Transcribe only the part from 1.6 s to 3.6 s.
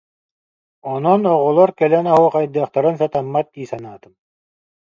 кэлэн оһуохайдыахтарын сатаммат